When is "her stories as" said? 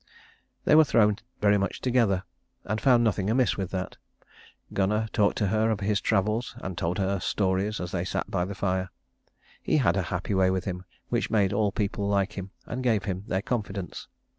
6.97-7.91